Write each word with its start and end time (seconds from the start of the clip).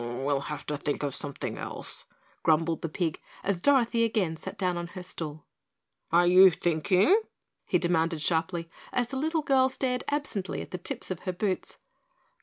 "We'll 0.03 0.39
have 0.39 0.65
to 0.65 0.77
think 0.77 1.03
of 1.03 1.13
something 1.13 1.59
else," 1.59 2.05
grumbled 2.41 2.81
the 2.81 2.89
pig, 2.89 3.21
as 3.43 3.61
Dorothy 3.61 4.03
again 4.03 4.35
sat 4.35 4.57
down 4.57 4.75
on 4.75 4.87
her 4.87 5.03
stool. 5.03 5.45
"Are 6.11 6.25
you 6.25 6.49
thinking?" 6.49 7.15
he 7.67 7.77
demanded 7.77 8.19
sharply, 8.23 8.67
as 8.91 9.09
the 9.09 9.17
little 9.17 9.43
girl 9.43 9.69
stared 9.69 10.03
absently 10.07 10.59
at 10.63 10.71
the 10.71 10.79
tips 10.79 11.11
of 11.11 11.19
her 11.19 11.31
boots. 11.33 11.77